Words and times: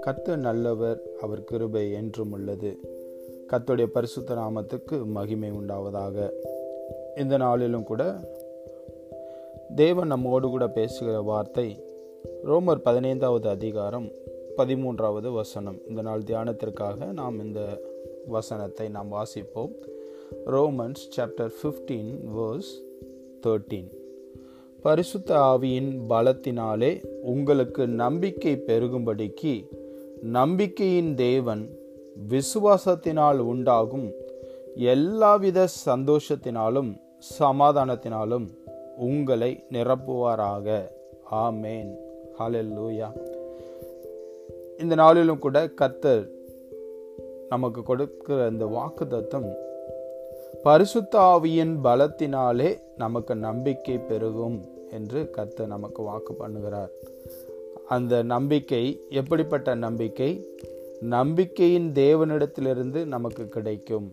கத்து 0.00 0.36
நல்லவர் 0.36 1.02
அவர் 1.20 1.44
கிருபை 1.44 1.92
என்றும் 1.92 2.32
உள்ளது. 2.32 2.78
கத்துடைய 3.48 3.86
பரிசுத்த 3.86 4.34
நாமத்துக்கு 4.34 5.04
மகிமை 5.04 5.50
உண்டாவதாக. 5.50 6.30
இந்த 7.16 7.36
நாளிலும் 7.36 7.82
கூட 7.82 8.14
தேவன் 9.76 10.06
நம்மோடு 10.06 10.48
கூட 10.48 10.68
பேசுகிற 10.68 11.20
வார்த்தை 11.20 11.84
ரோமர் 12.44 12.82
பதினைந்தாவது 12.82 13.48
அதிகாரம் 13.48 14.10
பதிமூன்றாவது 14.56 15.32
வசனம். 15.32 15.78
இந்த 15.88 16.02
நாள் 16.02 16.22
தியானத்திற்காக 16.22 17.12
நாம் 17.12 17.44
இந்த 17.44 17.80
வசனத்தை 18.26 18.88
நாம் 18.88 19.12
வாசிப்போம். 19.12 19.72
Romans 20.46 21.08
chapter 21.16 21.52
fifteen 21.62 22.18
verse 22.36 22.82
thirteen 23.46 23.98
பரிசுத்த 24.82 25.34
ஆவியின் 25.34 26.00
பலத்தினாலே 26.08 27.04
உங்களுக்கு 27.22 27.86
நம்பிக்கை 27.86 28.62
பெருகும்படிக்கு 28.66 29.66
நம்பிக்கையின் 30.22 31.14
தேவன் 31.14 31.68
விசுவாசத்தினால் 32.28 33.38
உண்டாகும் 33.38 34.12
எல்லாவித 34.74 35.66
சந்தோஷத்தினாலும் 35.86 37.00
சமாதானத்தினாலும் 37.38 38.46
உங்களை 38.96 39.64
நிரப்புவாராக. 39.72 40.88
ஆமேன். 41.32 41.94
ஹலெல்லூயா 42.38 43.12
இந்த 44.78 44.94
நாளிலும் 44.94 45.38
கூட 45.38 45.66
கத்தர் 45.66 46.28
நமக்கு 47.48 47.82
கொடுக்கிற 47.82 48.46
இந்த 48.46 48.66
வாக்கு 48.66 49.06
பரிசுத்த 50.62 51.18
ஆவியின் 51.18 51.76
பலத்தினாலே 51.84 52.78
நமக்கு 52.96 53.34
நம்பிக்கை 53.34 53.98
பெருகும் 53.98 54.64
என்று 54.90 55.30
கர்த்தர் 55.30 55.66
நமக்கு 55.66 56.02
வாக்கு 56.02 56.32
பண்ணுகிறார். 56.32 56.88
அந்த 57.88 58.22
நம்பிக்கை 58.22 59.00
எப்படிப்பட்ட 59.10 59.74
நம்பிக்கை? 59.74 60.46
நம்பிக்கையின் 61.00 61.92
தேவனிடத்திலிருந்து 61.92 63.04
நமக்கு 63.04 63.48
கிடைக்கும் 63.48 64.12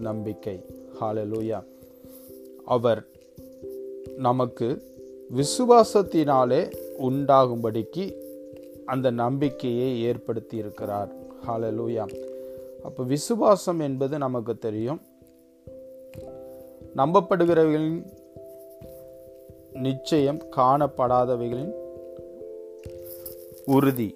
நம்பிக்கை. 0.00 0.64
ஹாலலூயா 1.00 1.64
அவர் 2.64 3.06
நமக்கு 4.16 4.82
விசுவாசத்தினாலே 5.36 6.72
உண்டாகும்படிக்கு 6.98 8.14
அந்த 8.86 9.10
நம்பிக்கையை 9.10 10.02
ஏற்படுத்தி 10.02 10.56
இருக்கிறார் 10.56 11.12
ஹாலலூயா 11.46 12.04
அப்போ 12.82 13.04
விசுவாசம் 13.04 13.80
என்பது 13.80 14.18
நமக்கு 14.18 14.58
தெரியும். 14.58 15.00
நம்பப்படுகிறவர்களின் 16.98 18.04
நிச்சயம் 19.72 20.38
காணப்படாதவைகளின் 20.56 21.72
உறுதி. 23.66 24.14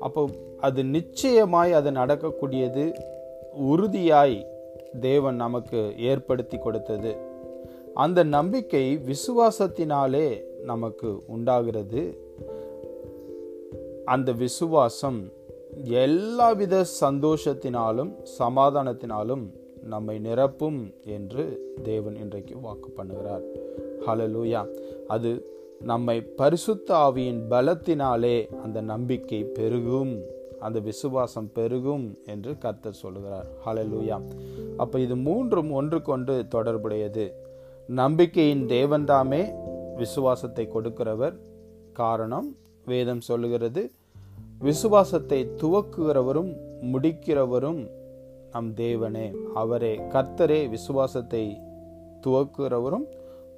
அப்போ 0.00 0.28
அது 0.60 0.84
நிச்சயமாய் 0.84 1.72
அது 1.72 1.90
நடக்கக்கூடியது 1.90 2.94
உறுதியாய் 3.54 4.46
தேவன் 5.00 5.36
நமக்கு 5.36 5.94
ஏற்படுத்தி 5.98 6.58
கொடுத்தது. 6.58 7.16
அந்த 7.94 8.22
நம்பிக்கை 8.22 8.98
விசுவாசத்தினாலே 8.98 10.42
நமக்கு 10.64 11.22
உண்டாகிறது. 11.26 12.02
அந்த 14.04 14.32
விசுவாசம் 14.32 15.32
எல்லாவித 15.84 16.84
சந்தோஷத்தினாலும் 17.00 18.12
சமாதானத்தினாலும் 18.38 19.61
நம்மை 19.82 20.20
நிரப்பும் 20.24 20.94
என்று 21.04 21.74
தேவன் 21.82 22.16
இன்றைக்கு 22.16 22.60
வாக்கு 22.60 22.92
பண்ணுகிறார். 22.96 23.44
ஹலலூயா 24.06 24.66
அது 25.08 25.46
நம்மை 25.80 26.22
பரிசுத்த 26.22 26.94
ஆவியின் 26.94 27.40
பலத்தினாலே 27.50 28.54
அந்த 28.54 28.80
நம்பிக்கை 28.80 29.44
பெருகும் 29.44 30.20
அந்த 30.60 30.78
விசுவாசம் 30.78 31.50
பெருகும் 31.52 32.18
என்று 32.26 32.58
கர்த்தர் 32.58 32.92
சொல்லுகிறார். 32.92 33.46
ஹலலூயா 33.66 34.20
அப்போ 34.76 35.00
இது 35.00 35.16
மூன்றும் 35.16 35.72
ஒன்றுக்கொன்று 35.72 36.44
தொடர்புடையது. 36.48 37.32
நம்பிக்கையின் 37.86 38.66
தேவன்தாமே 38.66 39.42
விசுவாசத்தை 39.96 40.68
கொடுக்கிறவர். 40.74 41.36
காரணம் 41.92 42.56
வேதம் 42.86 43.20
சொல்லுகிறது 43.20 43.90
விசுவாசத்தை 44.58 45.48
துவக்குகிறவரும் 45.62 46.56
முடிக்கிறவரும் 46.92 47.90
நம் 48.52 48.70
தேவனே. 48.74 49.26
அவரே 49.54 49.92
கர்த்தரே 50.14 50.60
விசுவாசத்தை 50.68 51.44
துவக்குறவரும் 52.26 53.06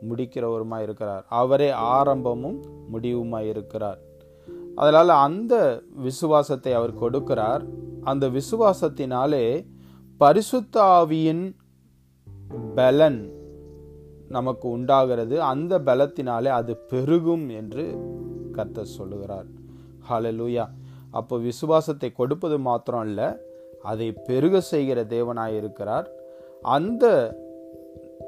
முடிக்கிறவருமாய் 0.09 0.85
இருக்கிறார் 0.87 1.25
அவரே 1.41 1.71
ஆரம்பமும் 1.97 2.59
முடிவுமாய் 2.93 3.49
இருக்கிறார் 3.53 4.01
அதனால் 4.77 5.13
அந்த 5.27 5.55
விசுவாசத்தை 6.07 6.73
அவர் 6.73 7.01
கொடுக்கிறார். 7.03 7.63
அந்த 8.11 8.25
விசுவாசத்தினாலே 8.29 9.45
பரிசுத்தாவியின் 10.21 11.45
பலன் 12.75 13.21
நமக்கு 14.29 14.67
உண்டாகிறது. 14.69 15.37
அந்த 15.43 15.79
பலத்தினாலே 15.79 16.51
அது 16.61 16.73
பெருகும் 16.93 17.47
என்று 17.61 17.85
கர்த்தர் 18.53 18.97
சொல்லுகிறார். 18.99 19.49
ஹலலூயா 20.09 20.65
அப்போ 21.11 21.35
விசுவாசத்தை 21.39 22.09
கொடுப்பது 22.13 22.57
மாத்திரம் 22.59 23.07
இல்லை 23.07 23.29
அதை 23.85 24.13
பெருக 24.13 24.61
செய்கிற 24.61 25.05
தேவனாய் 25.05 25.57
இருக்கிறார் 25.57 26.09
அந்த 26.63 27.05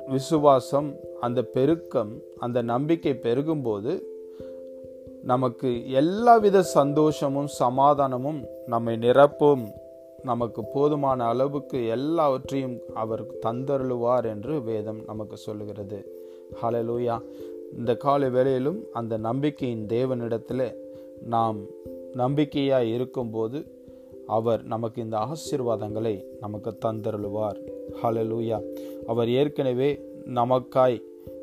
விசுவாசம் 0.07 0.89
அந்த 1.21 1.43
பெருக்கம் 1.43 2.13
அந்த 2.39 2.63
நம்பிக்கை 2.63 3.13
பெருகும்போது 3.13 3.93
நமக்கு 5.23 5.91
எல்லாவித 5.91 6.63
சந்தோஷமும் 6.63 7.47
சமாதானமும் 7.47 8.41
நம்மை 8.67 8.95
நிரப்பும். 8.97 9.65
நமக்கு 10.23 10.65
போதுமான 10.65 11.25
அளவுக்கு 11.25 11.87
எல்லாவற்றையும் 11.87 12.77
அவர் 12.95 13.23
தந்தருளுவார் 13.47 14.27
என்று 14.27 14.63
வேதம் 14.63 15.01
நமக்கு 15.07 15.37
சொல்லுகிறது. 15.37 15.99
ஹலலூயா 16.63 17.17
இந்த 17.77 17.95
கால 17.97 18.29
வேளையிலும் 18.29 18.81
அந்த 18.93 19.17
நம்பிக்கையின் 19.17 19.87
தேவனிடத்தில் 19.87 20.67
நாம் 21.27 21.59
நம்பிக்கையாக 22.15 22.85
இருக்கும்போது 22.85 23.59
அவர் 24.27 24.63
நமக்கு 24.65 24.99
இந்த 25.03 25.17
ஆசீர்வாதங்களை 25.27 26.15
நமக்கு 26.41 26.71
தந்தருளுவார். 26.85 27.59
ஹலலூயா 28.03 28.59
அவர் 29.07 29.29
ஏற்கனவே 29.31 29.91
நமக்காய் 30.39 30.99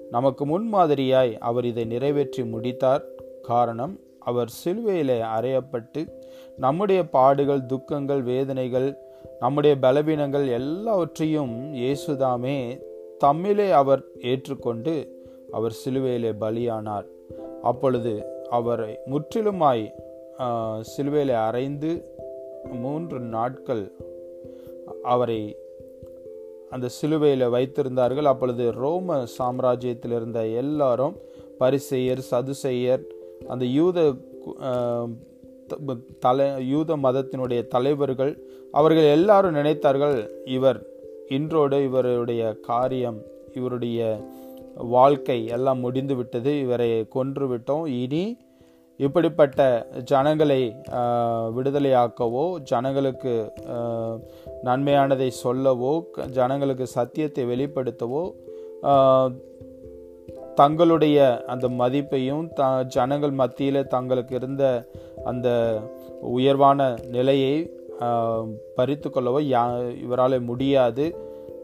நமக்கு 0.10 0.44
முன்மாதிரியாய் 0.46 1.32
அவர் 1.50 1.66
இதை 1.66 1.84
நிறைவேற்றி 1.94 2.44
முடித்தார். 2.44 3.04
காரணம் 3.42 3.94
அவர் 4.20 4.50
சிலுவையிலே 4.60 5.18
அறையப்பட்டு 5.36 6.02
நம்முடைய 6.58 7.02
பாடுகள் 7.16 7.66
துக்கங்கள் 7.66 8.22
வேதனைகள் 8.24 8.90
நம்முடைய 9.40 9.74
பலவீனங்கள் 9.82 10.46
எல்லாவற்றையும் 10.60 11.56
இயேசுதாமே 11.74 12.58
தம்மிலே 13.24 13.68
அவர் 13.72 14.04
ஏற்றுக்கொண்டு 14.22 14.94
அவர் 15.52 15.76
சிலுவையிலே 15.82 16.32
பலியானார். 16.44 17.08
அப்பொழுது 17.62 18.14
அவரை 18.50 18.94
முற்றிலுமாய் 19.12 19.86
சிலுவையிலே 20.92 21.36
அறைந்து 21.48 21.92
மூன்று 22.72 23.20
நாட்கள் 23.20 23.92
அவரை 25.04 25.58
அந்த 26.70 26.88
சிலுவையில் 26.88 27.50
வைத்திருந்தார்கள். 27.50 28.24
அப்பொழுது 28.24 28.72
ரோம 28.72 29.24
சாம்ராஜ்யத்தில் 29.38 30.16
இருந்த 30.16 30.48
எல்லாரும் 30.48 31.16
பரிசெயர் 31.60 32.22
சதுசெயர் 32.32 33.04
அந்த 33.48 33.66
யூத 33.66 34.14
தலை 36.20 36.70
யூத 36.70 36.98
மதத்தினுடைய 36.98 37.68
தலைவர்கள் 37.68 38.34
அவர்கள் 38.72 39.04
எல்லாரும் 39.04 39.56
நினைத்தார்கள் 39.56 40.30
இவர் 40.46 40.86
இன்றோடு 41.28 41.84
இவருடைய 41.84 42.56
காரியம் 42.62 43.22
இவருடைய 43.54 44.28
வாழ்க்கை 44.76 45.46
எல்லாம் 45.46 45.80
முடிந்து 45.80 46.16
விட்டது 46.16 46.60
இவரை 46.60 47.08
கொன்று 47.08 47.48
விட்டோம் 47.48 47.86
இனி 47.88 48.38
இப்படிப்பட்ட 49.00 49.60
ஜனங்களை 50.12 50.60
விடுதலையாக்கவோ 51.56 52.44
ஜனங்களுக்கு 52.72 53.34
நன்மையானதை 54.68 55.30
சொல்லவோ 55.44 55.94
ஜனங்களுக்கு 56.38 56.88
சத்தியத்தை 56.98 57.46
வெளிப்படுத்தவோ 57.52 58.24
தங்களுடைய 60.60 61.18
அந்த 61.52 61.66
மதிப்பையும் 61.82 62.44
த 62.58 62.64
ஜனங்கள் 62.96 63.34
மத்தியில் 63.42 63.90
தங்களுக்கு 63.94 64.34
இருந்த 64.40 64.64
அந்த 65.32 65.48
உயர்வான 66.38 66.80
நிலையை 67.16 67.56
பறித்து 68.78 69.10
கொள்ளவோ 69.10 69.40
யா 69.54 69.64
இவரால் 70.06 70.46
முடியாது. 70.50 71.06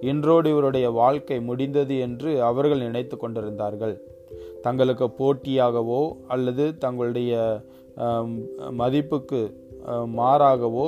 இன்றோடு 0.09 0.47
இவருடைய 0.53 0.87
வாழ்க்கை 0.99 1.37
முடிந்தது 1.49 1.95
என்று 2.07 2.31
அவர்கள் 2.49 2.85
நினைத்து 2.87 3.15
கொண்டிருந்தார்கள். 3.17 3.95
தங்களுக்கு 4.65 5.07
போட்டியாகவோ 5.19 6.01
அல்லது 6.33 6.65
தங்களுடைய 6.83 7.33
மதிப்புக்கு 8.81 9.41
மாறாகவோ 10.19 10.87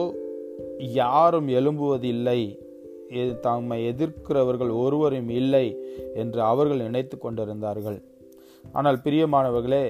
யாரும் 0.98 1.48
எழும்புவதில்லை. 1.58 2.42
தம்மை 3.46 3.80
எதிர்க்கிறவர்கள் 3.92 4.72
ஒருவரும் 4.84 5.32
இல்லை 5.40 5.66
என்று 6.22 6.42
அவர்கள் 6.52 6.86
நினைத்து 6.88 7.16
கொண்டிருந்தார்கள். 7.18 8.00
ஆனால் 8.78 9.00
பிரியமானவர்களே 9.06 9.86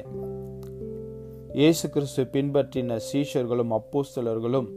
இயேசு 1.59 1.85
கிறிஸ்து 1.93 2.23
பின்பற்றின 2.33 2.97
சீஷர்களும் 3.09 3.73
அப்போஸ்தலர்களும் 3.77 4.67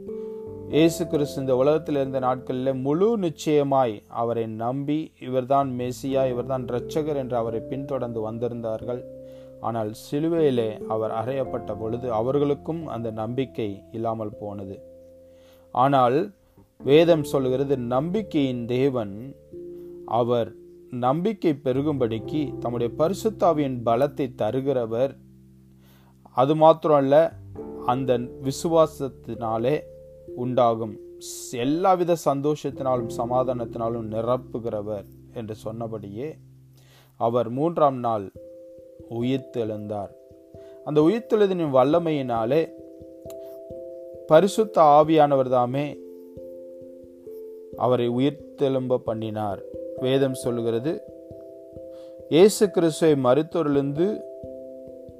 இயேசு 0.73 1.07
கிறிஸ்து 1.07 1.41
இந்த 1.41 1.55
உலகத்தில் 1.55 1.95
இருந்த 1.95 2.19
நாட்களில் 2.19 2.71
முழு 2.73 3.17
நிச்சயமாய் 3.17 4.03
அவரை 4.21 4.47
நம்பி 4.47 5.11
இவர்தான் 5.19 5.69
மேசியா 5.79 6.21
இவர்தான் 6.31 6.63
இரட்சகர் 6.67 7.15
என்று 7.15 7.35
அவரை 7.37 7.59
பின்தொடர்ந்து 7.59 8.21
வந்திருந்தார்கள். 8.31 9.01
ஆனால் 9.61 9.91
சிலுவையிலே 10.05 10.85
அவர் 10.87 11.11
அறையப்பட்ட 11.11 11.77
பொழுது 11.77 12.13
அவர்களுக்கும் 12.13 12.87
அந்த 12.87 13.11
நம்பிக்கை 13.11 13.83
இல்லாமல் 13.91 14.37
போனது. 14.39 14.77
ஆனால் 15.73 16.33
வேதம் 16.81 17.23
சொல்கிறது 17.23 17.77
நம்பிக்கையின் 17.77 18.65
தேவன் 18.65 19.15
அவர் 20.05 20.51
நம்பிக்கை 20.89 21.53
பெருகும்படிக்கு 21.63 22.59
தம்முடைய 22.59 22.91
பரிசுத்தாவியின் 22.97 23.79
பலத்தை 23.85 24.29
தருகிறவர். 24.43 25.13
அது 26.31 26.55
மாத்திரம் 26.55 26.97
அல்ல 26.97 27.17
அந்த 27.85 28.17
விசுவாசத்தினாலே 28.17 29.75
உண்டாகும். 30.35 30.95
எல்லாவித 31.51 32.15
சந்தோஷத்தினாலும் 32.25 33.11
சமாதானத்தினாலும் 33.17 34.07
நிரப்புகிறவர் 34.11 35.07
என்று 35.33 35.55
சொன்னபடியே 35.55 36.35
அவர் 37.19 37.49
மூன்றாம் 37.49 37.97
நாள் 37.97 38.31
உயிர்த்தெழுந்தார். 39.09 40.11
அந்த 40.83 41.01
உயிர்த்தெழுதின் 41.01 41.73
வல்லமையினாலே 41.77 42.61
பரிசுத்த 44.27 44.81
ஆவியானவர் 44.81 45.49
தாமே 45.49 45.99
அவரை 47.75 48.09
உயிர்த்தெழும்ப 48.09 48.97
பண்ணினார். 48.97 49.61
வேதம் 49.97 50.33
சொல்லுகிறது 50.33 51.01
இயேசு 52.29 52.71
கிறிஸ்துவை 52.71 53.15
மருத்துவரிலிருந்து 53.23 54.05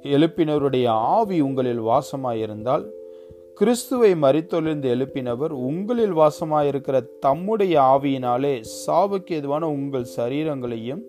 எழுப்பினவருடைய 0.02 0.86
ஆவி 0.86 1.40
உங்களில் 1.40 1.80
வாசமாயிருந்தால் 1.80 2.84
கிறிஸ்துவை 3.58 4.12
மறித்தொழிந்து 4.14 4.88
எழுப்பினவர் 4.94 5.52
உங்களில் 5.68 6.14
வாசமாயிருக்கிற 6.14 7.18
தம்முடைய 7.20 7.80
ஆவியினாலே 7.80 8.64
சாவுக்கு 8.86 9.26
எதுவான 9.26 9.68
உங்கள் 9.68 10.06
சரீரங்களையும் 10.16 11.00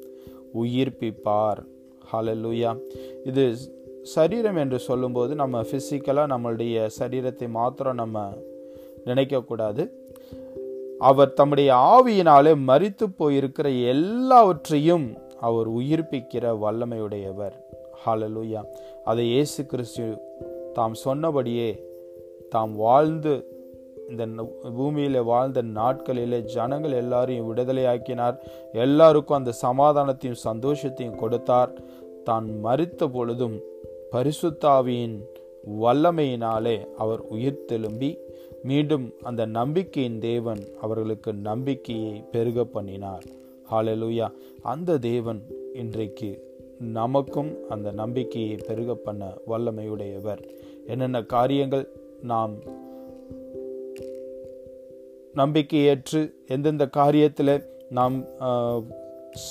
உயிர்ப்பிப்பார். 0.61 1.59
ஹலலுயா 2.11 2.71
இது 3.25 3.55
சரீரம் 4.03 4.55
என்று 4.55 4.79
சொல்லும்போது 4.79 5.35
நம்ம 5.35 5.61
ஃபிசிக்கலாக 5.61 6.31
நம்மளுடைய 6.33 6.89
சரீரத்தை 6.99 7.49
மாத்திரம் 7.49 7.95
நம்ம 7.95 8.33
நினைக்கக்கூடாது. 9.05 9.89
அவர் 10.99 11.33
தம்முடைய 11.33 11.73
ஆவியினாலே 11.73 12.55
மறித்து 12.67 13.07
போயிருக்கிற 13.19 13.87
எல்லாவற்றையும் 13.87 15.17
அவர் 15.39 15.71
உயிர்ப்பிக்கிற 15.71 16.55
வல்லமையுடையவர். 16.63 17.57
ஹலலுயா 18.05 18.63
அதை 19.05 19.27
இயேசு 19.27 19.65
கிறிஸ்து 19.65 20.17
தாம் 20.73 20.93
சொன்னபடியே 20.93 21.69
தாம் 22.49 22.75
வாழ்ந்து 22.75 23.33
இந்த 24.09 24.25
பூமியில் 24.77 25.21
வாழ்ந்த 25.23 25.61
நாட்களிலே 25.61 26.39
ஜனங்கள் 26.41 26.91
எல்லாரையும் 26.91 27.47
விடுதலையாக்கினார் 27.47 28.37
எல்லாருக்கும் 28.73 29.37
அந்த 29.37 29.53
சமாதானத்தையும் 29.61 30.43
சந்தோஷத்தையும் 30.43 31.15
கொடுத்தார். 31.15 31.71
தான் 32.23 32.47
மறித்த 32.63 33.07
பொழுதும் 33.07 33.57
பரிசுத்தாவியின் 34.11 35.17
வல்லமையினாலே 35.81 36.77
அவர் 36.97 37.19
உயிர் 37.19 37.65
திரும்பி 37.65 38.17
மீண்டும் 38.63 39.13
அந்த 39.23 39.45
நம்பிக்கையின் 39.45 40.19
தேவன் 40.19 40.61
அவர்களுக்கு 40.81 41.33
நம்பிக்கையை 41.33 42.23
பெருக 42.31 42.63
பண்ணினார். 42.63 43.23
ஹாலலூயா 43.71 44.27
அந்த 44.61 44.97
தேவன் 44.97 45.41
இன்றைக்கு 45.73 46.29
நமக்கும் 46.79 47.51
அந்த 47.69 47.91
நம்பிக்கையை 47.91 48.55
பெருக 48.67 48.93
பண்ண 48.93 49.33
வல்லமையுடையவர். 49.47 50.41
என்னென்ன 50.87 51.21
காரியங்கள்? 51.23 51.85
நாம் 52.21 52.53
நம்பிக்கையேற்று 55.35 56.33
எந்தெந்த 56.47 56.89
காரியத்தில் 56.97 57.63
நாம் 57.89 58.25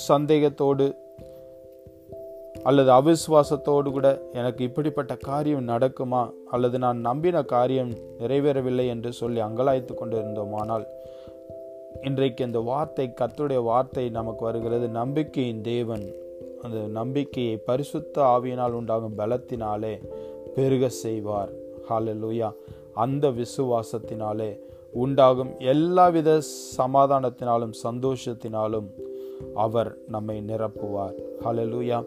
சந்தேகத்தோடு 0.07 0.95
அல்லது 2.63 2.91
அவிசுவாசத்தோடு 2.91 3.91
கூட 3.91 4.21
எனக்கு 4.33 4.63
இப்படிப்பட்ட 4.63 5.15
காரியம் 5.15 5.67
நடக்குமா? 5.67 6.31
அல்லது 6.45 6.79
நான் 6.79 6.97
நம்பின 6.97 7.43
காரியம் 7.43 7.91
நிறைவேறவில்லை 8.19 8.87
என்று 8.87 9.13
சொல்லி 9.13 9.41
அங்கலாய்த்து 9.41 9.93
கொண்டிருந்தோமானால் 9.95 10.85
இன்றைக்கு 12.01 12.45
இந்த 12.45 12.59
வார்த்தை 12.59 13.13
கத்துடைய 13.21 13.63
வார்த்தை 13.63 14.09
நமக்கு 14.09 14.43
வருகிறது. 14.45 14.89
நம்பிக்கையின் 14.89 15.61
தேவன் 15.61 16.13
அந்த 16.61 16.77
நம்பிக்கையை 16.77 17.57
பரிசுத்த 17.57 18.21
ஆவியினால் 18.21 18.71
உண்டாகும் 18.71 19.17
பலத்தினாலே 19.17 20.09
பெருக 20.55 20.89
செய்வார். 20.89 21.49
ஹாலலூயா 21.89 22.49
அந்த 22.93 23.31
விசுவாசத்தினாலே 23.41 24.51
உண்டாகும் 24.91 25.51
எல்லாவித 25.59 26.41
சமாதானத்தினாலும் 26.77 27.73
சந்தோஷத்தினாலும் 27.83 28.87
அவர் 29.55 29.97
நம்மை 30.07 30.37
நிரப்புவார். 30.47 31.15
ஹலலூயா 31.45 31.97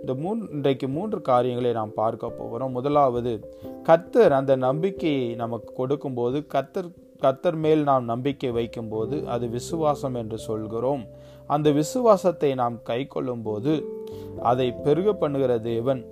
இந்த 0.00 0.14
மூன் 0.14 0.40
இன்றைக்கு 0.52 0.88
மூன்று 0.88 1.20
காரியங்களை 1.20 1.72
நாம் 1.72 1.94
பார்க்க 1.94 2.30
போகிறோம். 2.30 2.72
முதலாவது 2.72 3.32
கத்தர் 3.88 4.30
அந்த 4.30 4.56
நம்பிக்கையை 4.56 5.34
நமக்கு 5.34 5.72
கொடுக்கும்போது 5.74 6.38
கத்தர் 6.54 6.90
கத்தர் 7.22 7.56
மேல் 7.56 7.82
நாம் 7.82 8.04
நம்பிக்கை 8.04 8.50
வைக்கும்போது 8.50 9.16
அது 9.28 9.48
விசுவாசம் 9.48 10.14
என்று 10.14 10.38
சொல்கிறோம். 10.38 11.04
அந்த 11.46 11.70
விசுவாசத்தை 11.70 12.54
நாம் 12.54 12.76
கை 12.82 13.00
போது 13.44 13.74
அதை 14.42 14.72
பெருக 14.84 15.12
பண்ணுகிற 15.12 15.58
தேவன் 15.58 16.02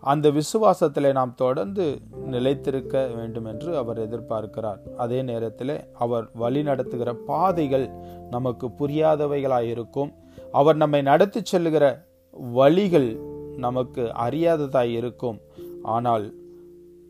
அந்த 0.00 0.30
விசுவாசத்தில் 0.30 1.12
நாம் 1.12 1.34
தொடர்ந்து 1.34 1.98
நிலைத்திருக்க 2.26 3.06
வேண்டும் 3.06 3.44
என்று 3.44 3.76
அவர் 3.76 3.98
எதிர்பார்க்கிறார். 4.08 4.78
அதே 4.96 5.22
நேரத்தில் 5.22 5.92
அவர் 5.92 6.30
வழி 6.34 6.62
நடத்துகிற 6.62 7.14
பாதைகள் 7.14 7.90
நமக்கு 8.30 8.66
புரியாதவைகளாயிருக்கும். 8.78 10.12
அவர் 10.52 10.76
நம்மை 10.76 11.02
நடத்தி 11.02 11.40
செல்லுகிற 11.42 12.06
வழிகள் 12.32 13.16
நமக்கு 13.56 14.02
அறியாததாய் 14.02 14.92
இருக்கும் 14.92 15.40
ஆனால் 15.82 16.34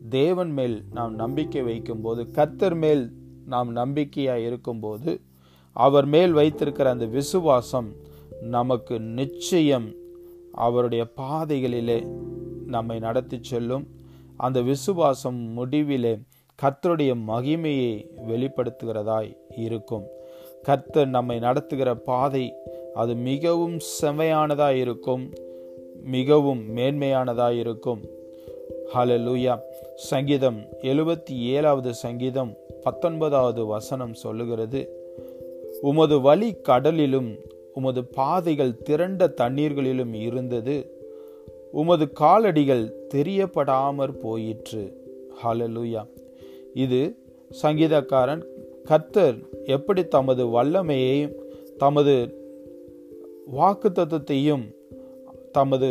தேவன் 0.09 0.51
மேல் 0.51 0.83
நாம் 0.93 1.15
நம்பிக்கை 1.15 1.61
வைக்கும்போது 1.61 2.27
கத்தர் 2.31 2.75
மேல் 2.75 3.11
நாம் 3.45 3.71
நம்பிக்கையாக 3.71 4.39
இருக்கும்போது 4.39 5.21
அவர் 5.71 6.05
மேல் 6.05 6.33
வைத்திருக்கிற 6.33 6.89
அந்த 6.89 7.05
விசுவாசம் 7.05 7.91
நமக்கு 8.41 8.99
நிச்சயம் 8.99 9.93
அவருடைய 10.57 11.07
பாதைகளிலே 11.17 11.99
நம்மை 12.65 12.99
நடத்தி 12.99 13.37
செல்லும். 13.41 13.87
அந்த 14.37 14.61
விசுவாசம் 14.61 15.39
முடிவிலே 15.57 16.13
கர்த்தருடைய 16.61 17.13
மகிமையை 17.27 18.05
வெளிப்படுத்துகிறதாய் 18.29 19.35
இருக்கும். 19.57 20.05
கர்த்தர் 20.63 21.07
நம்மை 21.07 21.39
நடத்துகிற 21.39 21.95
பாதை 21.95 22.53
அது 22.93 23.15
மிகவும் 23.15 23.77
செமையானதாக 24.01 24.73
இருக்கும். 24.73 25.33
மிகவும் 26.03 26.77
மேன்மையானதாக 26.77 27.59
இருக்கும். 27.59 28.01
ஹலலூயா 28.93 29.59
சங்கீதம் 29.95 30.59
எழுபத்தி 30.81 31.31
ஏழாவது 31.31 31.93
சங்கீதம் 31.93 32.53
பத்தொன்பதாவது 32.83 33.65
வசனம் 33.65 34.13
சொல்லுகிறது. 34.13 34.81
உமது 35.81 36.21
வழி 36.21 36.55
கடலிலும் 36.67 37.29
உமது 37.79 38.01
பாதைகள் 38.17 38.77
திரண்ட 38.87 39.27
தண்ணீர்களிலும் 39.41 40.13
இருந்தது. 40.27 40.77
உமது 41.71 42.05
காலடிகள் 42.19 42.85
தெரியப்படாமற் 43.13 44.15
போயிற்று. 44.21 44.83
ஹலலூயா 45.41 46.03
இது 46.83 47.01
சங்கீதக்காரன் 47.61 48.43
கர்த்தர் 48.83 49.37
எப்படி 49.65 50.01
தமது 50.07 50.43
வல்லமையையும் 50.47 51.35
தமது 51.77 52.15
வாக்கு 53.47 53.89
தத்துவத்தையும் 53.89 54.65
தமது 55.51 55.89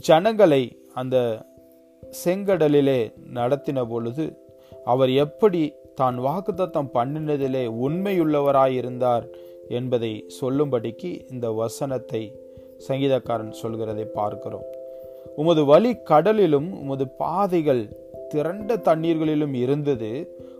ஜனங்களை 0.00 0.62
அந்த 0.94 1.16
செங்கடலிலே 2.24 3.00
நடத்தின 3.34 3.84
பொழுது 3.88 4.24
அவர் 4.84 5.12
எப்படி 5.24 5.62
தான் 5.94 6.18
வாக்குத்தத்தம் 6.18 6.92
பண்ணினதிலே 6.94 7.64
உண்மையுள்ளவராயிருந்தார் 7.84 9.26
என்பதை 9.70 10.12
சொல்லும்படிக்கு 10.40 11.10
இந்த 11.32 11.46
வசனத்தை 11.50 12.22
சங்கீதக்காரன் 12.88 13.52
சொல்கிறதை 13.62 14.04
பார்க்கிறோம். 14.04 14.68
உமது 15.36 15.64
வழி 15.64 15.92
கடலிலும் 16.10 16.68
உமது 16.80 17.08
பாதைகள் 17.08 17.82
திரண்ட 18.28 18.76
தண்ணீர்களிலும் 18.76 19.54
இருந்தது 19.54 20.10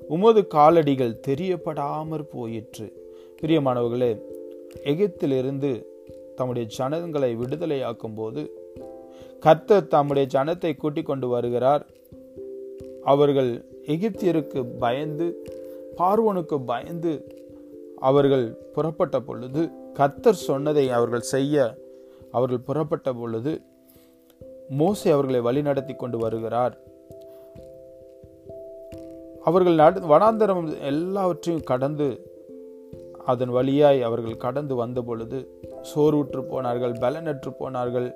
உமது 0.09 0.41
காலடிகள் 0.55 1.21
தெரியப்படாமற் 1.29 2.29
போயிற்று. 2.33 2.87
பிரியமானவர்களே 3.41 4.13
எகிப்திலிருந்து 4.85 5.71
தம்முடைய 6.37 6.69
ஜனங்களை 6.69 7.37
விடுதலையாக்கும் 7.37 8.17
போது 8.17 8.43
கர்த்தர் 9.41 9.91
தம்முடைய 9.95 10.27
ஜனத்தை 10.33 10.77
கூட்டிக் 10.77 11.07
கொண்டு 11.07 11.29
வருகிறார். 11.29 11.85
அவர்கள் 13.03 13.51
எகிப்தியருக்கு 13.87 14.61
பயந்து 14.79 15.27
பார்வனுக்கு 15.99 16.57
பயந்து 16.67 17.13
அவர்கள் 18.01 18.45
புறப்பட்ட 18.75 19.21
பொழுது 19.21 19.63
கர்த்தர் 19.95 20.45
சொன்னதை 20.49 20.91
அவர்கள் 20.91 21.31
செய்ய 21.35 21.75
அவர்கள் 22.31 22.67
புறப்பட்ட 22.67 23.13
பொழுது 23.13 23.61
மோசை 24.79 25.09
அவர்களை 25.13 25.41
வழிநடத்தி 25.41 25.97
கொண்டு 25.97 26.19
வருகிறார். 26.19 26.75
அவர்கள் 29.45 29.75
நட 29.75 30.01
வனாந்தரம் 30.01 30.81
எல்லாவற்றையும் 30.83 31.65
கடந்து 31.65 32.09
அதன் 33.27 33.49
வழியாய் 33.49 34.03
அவர்கள் 34.03 34.37
கடந்து 34.37 34.75
வந்த 34.75 35.03
பொழுது 35.03 35.39
சோர்வுற்று 35.95 36.43
போனார்கள் 36.43 36.93
பலனற்று 36.93 37.51
போனார்கள் 37.59 38.09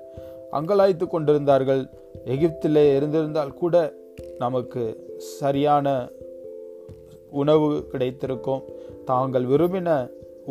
அங்கலாய்த்து 0.51 1.07
கொண்டிருந்தார்கள். 1.07 1.89
எகிப்திலே 2.25 2.95
இருந்திருந்தால் 2.95 3.53
கூட 3.53 3.93
நமக்கு 4.39 4.83
சரியான 5.17 6.09
உணவு 7.29 7.87
கிடைத்திருக்கும். 7.91 8.63
தாங்கள் 9.11 9.45
விரும்பின 9.51 9.89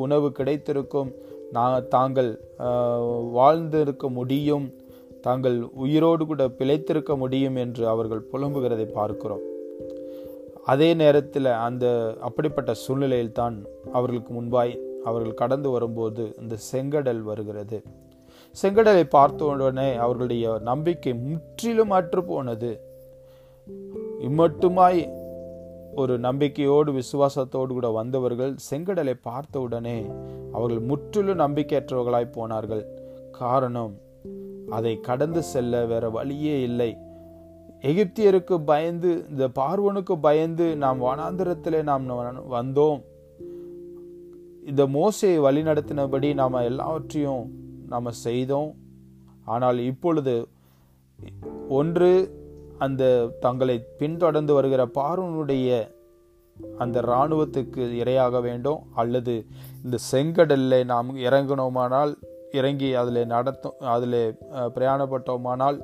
உணவு 0.05 0.29
கிடைத்திருக்கும் 0.33 1.11
நான் 1.57 1.89
தாங்கள் 1.89 2.31
வாழ்ந்திருக்க 3.39 4.09
முடியும் 4.19 4.67
தாங்கள் 5.27 5.57
உயிரோடு 5.85 6.23
கூட 6.27 6.45
பிழைத்திருக்க 6.59 7.13
முடியும் 7.23 7.57
என்று 7.65 7.85
அவர்கள் 7.93 8.29
புலம்புகிறதை 8.33 8.87
பார்க்கிறோம். 8.99 9.45
அதே 10.73 10.89
நேரத்தில் 11.03 11.51
அந்த 11.67 11.87
அப்படிப்பட்ட 12.21 12.71
சூழ்நிலையில் 12.83 13.37
தான் 13.41 13.57
அவர்களுக்கு 13.93 14.33
முன்பாய் 14.35 14.75
அவர்கள் 15.09 15.41
கடந்து 15.43 15.69
வரும்போது 15.71 16.25
இந்த 16.43 16.57
செங்கடல் 16.71 17.23
வருகிறது. 17.31 17.79
செங்கடலை 18.55 19.05
பார்த்த 19.17 19.45
உடனே 19.51 19.89
அவர்களுடைய 20.05 20.47
நம்பிக்கை 20.71 21.13
முற்றிலும் 21.27 21.95
அற்று 21.99 22.23
போனது 22.25 22.73
இம்மட்டுமாய் 24.29 25.01
ஒரு 25.97 26.19
நம்பிக்கையோடு 26.19 26.93
விசுவாசத்தோடு 26.93 27.67
கூட 27.67 27.89
வந்தவர்கள் 27.89 28.57
செங்கடலை 28.71 29.15
பார்த்த 29.23 29.61
உடனே 29.61 30.07
அவர்கள் 30.53 30.81
முற்றிலும் 30.81 31.39
நம்பிக்கையற்றவர்களாய் 31.39 32.33
போனார்கள். 32.33 32.85
காரணம் 33.33 33.95
அதை 34.71 35.01
கடந்து 35.01 35.43
செல்ல 35.43 35.85
வேற 35.85 36.11
வழியே 36.11 36.63
இல்லை. 36.63 36.97
எகிப்தியருக்கு 37.83 38.65
பயந்து 38.65 39.25
இந்த 39.31 39.49
பார்வனுக்கு 39.49 40.15
பயந்து 40.21 40.77
நாம் 40.77 41.03
வனாந்திரத்திலே 41.03 41.83
நாம் 41.83 42.09
வந்தோம். 42.51 43.01
இந்த 44.67 44.87
மோசையை 44.87 45.39
வழிநடத்தினபடி 45.47 46.35
நாம் 46.35 46.53
எல்லாவற்றையும் 46.53 47.45
நாம் 47.89 48.11
செய்தோம். 48.11 48.75
ஆனால் 49.45 49.79
இப்பொழுது 49.79 50.49
ஒன்று 51.69 52.43
அந்த 52.85 53.05
தங்களை 53.45 53.77
பின்தொடர்ந்து 54.01 54.53
வருகிற 54.57 54.83
பார்வனுடைய 54.99 55.69
அந்த 56.83 56.97
இராணுவத்துக்கு 57.09 57.83
இரையாக 58.03 58.41
வேண்டும். 58.47 58.81
அல்லது 59.03 59.35
இந்த 59.85 59.97
செங்கடலில் 60.11 60.79
நாம் 60.93 61.11
இறங்கினோமானால் 61.27 62.13
இறங்கி 62.59 62.89
அதில் 63.01 63.21
நடத்தும் 63.33 63.79
அதில் 63.95 64.21
பிரயாணப்பட்டோமானால் 64.75 65.79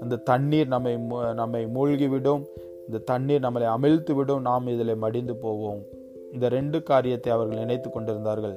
அந்த 0.00 0.20
தண்ணீர் 0.30 0.72
நம்மை 0.74 0.92
நம்மை 1.40 1.62
மூழ்கிவிடும். 1.76 2.42
இந்த 2.86 2.98
தண்ணீர் 3.10 3.44
நம்மளை 3.46 3.66
அமிழ்த்து 3.76 4.12
விடும் 4.18 4.44
நாம் 4.48 4.68
இதில் 4.74 5.00
மடிந்து 5.04 5.36
போவோம். 5.44 5.80
இந்த 6.34 6.46
ரெண்டு 6.56 6.78
காரியத்தை 6.90 7.30
அவர்கள் 7.36 7.62
நினைத்து 7.62 7.88
கொண்டிருந்தார்கள். 7.90 8.56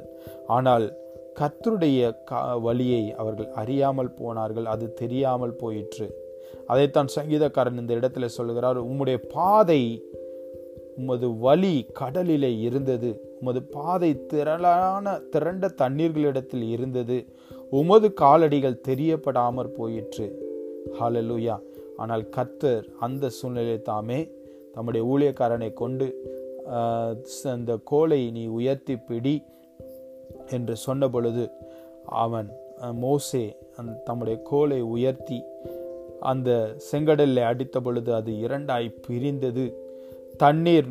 ஆனால் 0.56 0.86
கத்தருடைய 1.40 2.12
வழியை 2.68 3.04
அவர்கள் 3.22 3.50
அறியாமல் 3.62 4.16
போனார்கள். 4.20 4.68
அது 4.74 4.86
தெரியாமல் 5.02 5.56
போயிற்று. 5.62 6.08
அதைத்தான் 6.68 7.14
சங்கீதக்காரன் 7.16 7.80
இந்த 7.80 7.94
இடத்துல 7.94 8.26
சொல்லுகிறார் 8.26 8.80
உம்முடைய 8.86 9.18
பாதை 9.34 9.82
உமது 10.98 11.28
வழி 11.38 11.76
கடலிலே 11.94 12.52
இருந்தது. 12.60 13.10
உமது 13.40 13.62
பாதை 13.76 14.26
திரளான 14.26 15.16
திரண்ட 15.30 15.68
தண்ணீர்களிடத்தில் 15.68 16.66
இருந்தது. 16.70 17.18
உமது 17.70 18.14
காலடிகள் 18.22 18.84
தெரியப்படாமற் 18.88 19.76
போயிற்று. 19.78 20.28
ஹாலலூயா 21.00 21.56
ஆனால் 21.98 22.24
கத்தர் 22.36 22.86
அந்த 23.00 23.30
சூழ்நிலை 23.30 23.82
தாமே 23.82 24.20
தம்முடைய 24.74 25.04
ஊழியக்காரனை 25.08 25.74
கொண்டு 25.74 26.08
அந்த 27.44 27.72
கோலை 27.84 28.32
நீ 28.32 28.44
உயர்த்தி 28.46 28.96
பிடி 28.98 29.36
என்று 30.48 30.76
சொன்ன 30.76 31.10
பொழுது 31.10 31.44
அவன் 32.24 32.50
மோசே 32.94 33.44
அந் 33.78 33.92
தம்முடைய 34.04 34.38
கோலை 34.44 34.82
உயர்த்தி 34.96 35.38
அந்த 36.32 36.50
செங்கடலில் 36.90 37.48
அடித்த 37.52 37.78
பொழுது 37.86 38.12
அது 38.20 38.32
இரண்டாய் 38.46 38.90
பிரிந்தது. 39.06 39.66
தண்ணீர் 40.44 40.90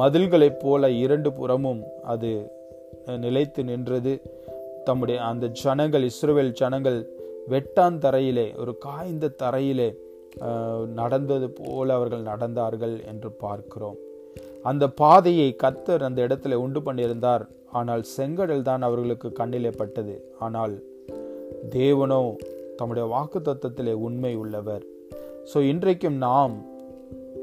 மதில்களைப் 0.00 0.60
போல 0.62 0.90
இரண்டு 1.04 1.30
புறமும் 1.38 1.82
அது 2.12 2.30
நிலைத்து 3.24 3.62
நின்றது. 3.70 4.12
தம்முடைய 4.86 5.18
அந்த 5.30 5.46
ஜனங்கள் 5.62 6.04
இஸ்ரோவேல் 6.10 6.52
ஜனங்கள் 6.60 6.98
வெட்டான் 7.52 7.98
தரையிலே 8.04 8.46
ஒரு 8.62 8.72
காய்ந்த 8.86 9.34
தரையிலே 9.42 9.90
நடந்தது 10.98 11.46
போல 11.58 11.94
அவர்கள் 11.98 12.28
நடந்தார்கள் 12.30 12.96
என்று 13.10 13.30
பார்க்கிறோம். 13.44 13.96
அந்த 14.70 14.84
பாதையை 15.00 15.48
கத்தர் 15.62 16.06
அந்த 16.08 16.20
இடத்துல 16.26 16.58
உண்டு 16.64 16.80
பண்ணியிருந்தார். 16.86 17.44
ஆனால் 17.78 18.02
செங்கடல் 18.16 18.66
தான் 18.68 18.84
அவர்களுக்கு 18.88 19.28
கண்ணிலே 19.40 19.72
பட்டது. 19.80 20.14
ஆனால் 20.46 20.74
தேவனோ 21.76 22.22
தம்முடைய 22.80 23.06
வாக்கு 23.08 23.40
தத்துவத்திலே 23.40 23.94
உண்மை 24.06 24.34
உள்ளவர் 24.36 24.84
ஸோ 25.52 25.58
இன்றைக்கும் 25.72 26.18
நாம் 26.18 26.54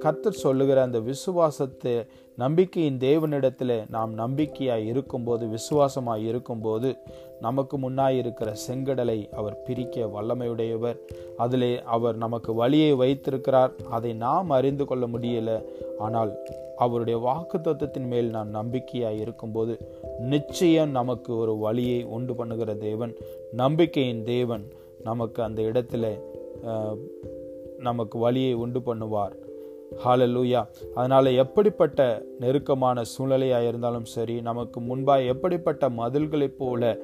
கத்தர் 0.03 0.41
சொல்லுகிற 0.41 0.79
அந்த 0.81 0.99
விசுவாசத்தை 0.99 1.93
நம்பிக்கையின் 2.37 2.99
தேவனிடத்தில் 2.99 3.73
நாம் 3.89 4.11
நம்பிக்கையாக 4.13 4.87
இருக்கும்போது 4.91 5.43
விசுவாசமாக 5.47 6.27
இருக்கும்போது 6.29 6.89
நமக்கு 7.41 7.75
முன்னாய் 7.77 8.17
இருக்கிற 8.17 8.49
செங்கடலை 8.67 9.17
அவர் 9.31 9.57
பிரிக்க 9.63 10.05
வல்லமையுடையவர். 10.07 10.97
அதிலே 11.37 11.71
அவர் 11.87 12.15
நமக்கு 12.15 12.53
வழியை 12.53 12.91
வைத்திருக்கிறார். 12.93 13.73
அதை 13.89 14.11
நாம் 14.25 14.49
அறிந்து 14.49 14.85
கொள்ள 14.85 15.05
முடியல. 15.07 15.51
ஆனால் 15.99 16.31
அவருடைய 16.77 17.17
வாக்கு 17.19 17.57
தத்துவத்தின் 17.57 18.07
மேல் 18.07 18.29
நாம் 18.29 18.49
நம்பிக்கையாக 18.49 19.21
இருக்கும்போது 19.23 19.75
நிச்சயம் 20.29 20.91
நமக்கு 20.91 21.31
ஒரு 21.37 21.55
வழியை 21.57 22.01
உண்டு 22.07 22.35
பண்ணுகிற 22.35 22.73
தேவன் 22.79 23.13
நம்பிக்கையின் 23.55 24.23
தேவன் 24.23 24.65
நமக்கு 25.03 25.43
அந்த 25.43 25.61
இடத்துல 25.61 26.19
நமக்கு 27.77 28.19
வழியை 28.19 28.53
உண்டு 28.53 28.79
பண்ணுவார். 28.79 29.35
ஹாலலூயா 30.05 30.67
அதனால் 30.95 31.25
எப்படிப்பட்ட 31.25 32.23
நெருக்கமான 32.39 33.03
சூழ்நிலையாக 33.03 33.67
இருந்தாலும் 33.67 34.05
சரி 34.05 34.41
நமக்கு 34.41 34.79
முன்பாக 34.79 35.21
எப்படிப்பட்ட 35.21 35.89
மதில்களைப் 35.89 36.57
போல 36.57 36.97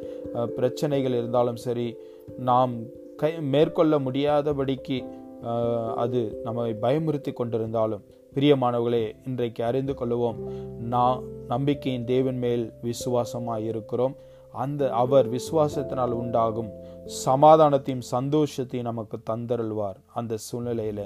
பிரச்சனைகள் 0.55 1.11
இருந்தாலும் 1.11 1.55
சரி 1.55 1.97
நாம் 2.39 2.73
கை 3.17 3.41
மேற்கொள்ள 3.41 3.99
முடியாதபடிக்கு 3.99 5.05
அது 5.95 6.41
நம்மை 6.43 6.75
பயமுறுத்தி 6.81 7.33
கொண்டிருந்தாலும் 7.33 8.03
பிரியமானவர்களே 8.35 9.11
இன்றைக்கு 9.25 9.63
அறிந்து 9.63 9.93
கொள்ளுவோம் 9.93 10.35
நான் 10.79 11.23
நம்பிக்கையின் 11.47 12.05
தேவன் 12.05 12.37
மேல் 12.37 12.73
விசுவாசமாக 12.81 13.61
இருக்கிறோம் 13.61 14.15
அந்த 14.51 14.89
அவர் 14.89 15.29
விசுவாசத்தினால் 15.29 16.11
உண்டாகும் 16.11 16.71
சமாதானத்தையும் 17.25 18.01
சந்தோஷத்தையும் 18.11 18.81
நமக்கு 18.81 19.19
தந்தருள்வார் 19.29 19.95
அந்த 20.13 20.37
சூழ்நிலையில. 20.51 21.01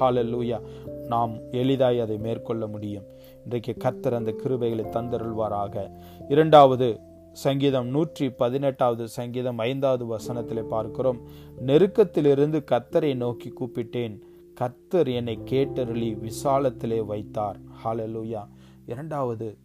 ஹாலல்லூயா 0.00 0.60
நாம் 1.06 1.32
எளிதாய் 1.50 2.00
அதை 2.00 2.18
மேற்கொள்ள 2.18 2.66
முடியும். 2.66 3.04
இன்றைக்கு 3.42 3.74
கத்தர் 3.78 4.14
அந்த 4.14 4.34
கிருபைகளை 4.42 4.84
தந்தருள்வாராக. 4.88 5.90
இரண்டாவது 6.28 7.00
சங்கீதம் 7.32 7.86
நூற்றி 7.86 8.30
பதினெட்டாவது 8.30 9.08
சங்கீதம் 9.08 9.58
ஐந்தாவது 9.58 10.06
வசனத்தில் 10.06 10.64
பார்க்கிறோம். 10.64 11.20
நெருக்கத்திலிருந்து 11.66 12.64
கத்தரை 12.70 13.16
நோக்கி 13.16 13.52
கூப்பிட்டேன். 13.60 14.18
கத்தர் 14.60 15.14
என்னை 15.14 15.38
கேட்டருளி 15.44 16.16
விசாலத்திலே 16.18 17.04
வைத்தார். 17.04 17.56
ஹாலலூயா 17.84 18.48
இரண்டாவது 18.86 19.56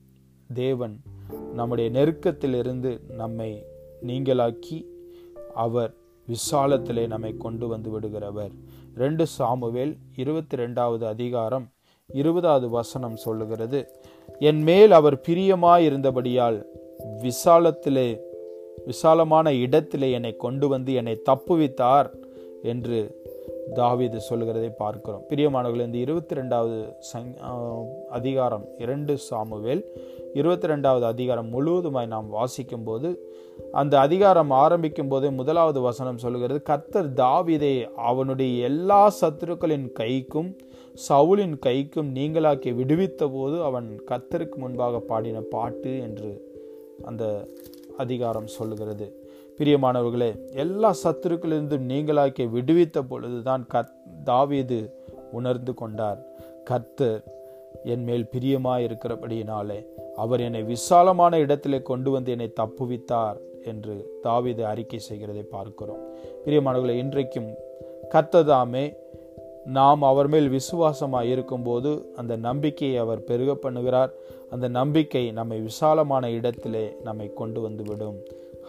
தேவன் 0.54 1.02
நம்முடைய 1.54 1.90
நெருக்கத்திலிருந்து 1.90 3.12
நம்மை 3.12 3.66
நீங்களாக்கி 4.06 4.86
அவர் 5.66 5.92
விசாலத்திலே 6.28 7.04
நம்மை 7.14 7.32
கொண்டு 7.44 7.66
வந்து 7.74 7.90
விடுகிறவர். 7.94 8.54
ரெண்டு 9.04 9.26
சாமுவேல் 9.38 9.94
இருபத்தி 10.22 10.56
ரெண்டாவது 10.62 11.06
அதிகாரம் 11.14 11.66
இருபதாவது 12.20 12.68
வசனம் 12.78 13.18
சொல்லுகிறது. 13.26 13.80
என் 14.50 14.62
மேல் 14.70 14.94
அவர் 15.00 15.18
பிரியமாயிருந்தபடியால் 15.28 16.58
விசாலத்திலே 17.26 18.10
விசாலமான 18.90 19.54
இடத்திலே 19.66 20.10
என்னை 20.18 20.34
கொண்டு 20.46 20.68
வந்து 20.74 20.92
என்னை 21.00 21.16
தப்புவித்தார் 21.30 22.10
என்று 22.72 23.00
தாவிது 23.80 24.20
சொல்லுகிறதை 24.28 24.70
பார்க்கிறோம். 24.82 25.24
பிரியமானவர்கள் 25.30 25.88
இந்த 25.88 26.00
இருபத்தி 26.06 26.36
ரெண்டாவது 26.40 26.78
சங் 27.10 27.32
அதிகாரம் 28.18 28.66
இரண்டு 28.84 29.14
சாமுவேல் 29.30 29.84
இருபத்தி 30.38 30.68
ரெண்டாவது 30.68 31.02
அதிகாரம் 31.02 31.48
முழுவதுமாய் 31.52 32.08
நாம் 32.08 32.28
வாசிக்கும் 32.30 32.84
போது 32.84 33.10
அந்த 33.72 33.94
அதிகாரம் 34.00 34.52
ஆரம்பிக்கும் 34.52 35.08
போது 35.08 35.32
முதலாவது 35.32 35.80
வசனம் 35.82 36.18
சொல்லுகிறது 36.18 36.62
கர்த்தர் 36.62 37.14
தாவிதை 37.14 37.72
அவனுடைய 37.96 38.64
எல்லா 38.64 39.14
சத்துருக்களின் 39.22 39.88
கைக்கும் 40.00 40.50
சவுலின் 41.10 41.56
கைக்கும் 41.66 42.10
நீங்களாக்கி 42.20 42.72
விடுவித்த 42.76 43.32
போது 43.34 43.64
அவன் 43.64 43.88
கர்த்தருக்கு 44.12 44.56
முன்பாக 44.56 45.00
பாடின 45.00 45.42
பாட்டு 45.42 45.94
என்று 46.00 46.32
அந்த 47.04 47.48
அதிகாரம் 47.98 48.48
சொல்லுகிறது. 48.48 49.08
பிரியமானவர்களே 49.58 50.32
எல்லா 50.56 50.96
சத்துருக்களிலிருந்தும் 51.04 51.90
நீங்களாக்கி 51.94 52.46
விடுவித்த 52.50 53.02
பொழுதுதான் 53.10 53.66
கத் 53.74 53.96
தாவீது 54.24 54.80
உணர்ந்து 55.32 55.74
கொண்டார். 55.74 56.22
கர்த்தர் 56.64 57.24
என் 57.84 58.04
மேல் 58.04 58.30
பிரியமாய் 58.32 58.86
இருக்கிறபடியினாலே 58.88 59.80
அவர் 60.18 60.40
என்னை 60.40 60.64
விசாலமான 60.64 61.40
இடத்திலே 61.40 61.82
கொண்டு 61.82 62.12
வந்து 62.12 62.32
என்னை 62.32 62.50
தப்புவித்தார் 62.60 63.38
என்று 63.64 64.20
தாவீது 64.22 64.66
அறிக்கை 64.66 65.00
செய்கிறதை 65.00 65.44
பார்க்கிறோம். 65.44 66.02
பிரியமானவர்களை 66.46 66.96
இன்றைக்கும் 67.04 67.50
கத்ததாமே 68.14 68.86
நாம் 69.66 70.02
அவர் 70.02 70.28
மேல் 70.28 70.50
விசுவாசமாக 70.50 71.26
இருக்கும்போது 71.26 71.90
அந்த 72.16 72.36
நம்பிக்கையை 72.36 72.98
அவர் 72.98 73.24
பெருக 73.24 73.54
பண்ணுகிறார். 73.64 74.12
அந்த 74.50 74.68
நம்பிக்கை 74.68 75.32
நம்மை 75.32 75.60
விசாலமான 75.60 76.30
இடத்திலே 76.32 76.86
நம்மை 77.04 77.34
கொண்டு 77.34 77.62
வந்து 77.62 77.84
விடும். 77.84 78.18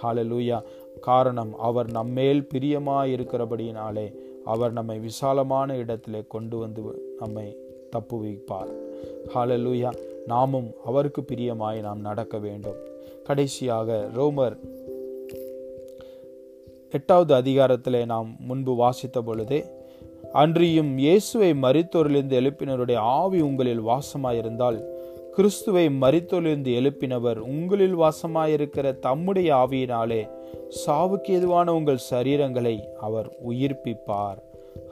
ஹாலலூயா 0.02 0.58
காரணம் 1.00 1.52
அவர் 1.58 1.90
நம்மேல் 1.90 2.42
பிரியமாக 2.46 3.06
இருக்கிறபடியினாலே 3.06 4.06
அவர் 4.44 4.72
நம்மை 4.72 4.98
விசாலமான 4.98 5.76
இடத்திலே 5.76 6.22
கொண்டு 6.28 6.58
வந்து 6.58 6.82
நம்மை 7.18 7.48
தப்புவிப்பார். 7.96 8.86
ஹாலலூயா 9.34 9.92
நாமும் 10.26 10.72
அவருக்கு 10.84 11.24
பிரியமாய் 11.28 11.80
நாம் 11.80 12.00
நடக்க 12.00 12.38
வேண்டும். 12.38 12.76
கடைசியாக 13.24 14.08
ரோமர் 14.14 14.56
எட்டாவது 16.90 17.34
அதிகாரத்திலே 17.34 18.04
நாம் 18.04 18.36
முன்பு 18.38 18.74
வாசித்த 18.74 19.22
பொழுதே 19.22 19.64
அன்றியும் 20.32 20.98
இயேசுவை 20.98 21.50
மரித்தோரிலிருந்து 21.50 22.36
எழுப்பினருடைய 22.40 22.94
ஆவி 22.94 23.40
உங்களில் 23.40 23.82
வாசமாயிருந்தால் 23.82 24.84
கிறிஸ்துவை 25.32 25.88
மறித்தொழிந்து 25.88 26.70
எழுப்பினவர் 26.80 27.36
உங்களில் 27.36 27.96
வாசமாயிருக்கிற 27.96 28.98
தம்முடைய 28.98 29.54
ஆவியினாலே 29.54 30.30
சாவுக்கு 30.86 31.28
எதுவான 31.28 31.74
உங்கள் 31.74 32.06
சரீரங்களை 32.10 32.80
அவர் 32.80 33.36
உயிர்ப்பிப்பார். 33.48 34.40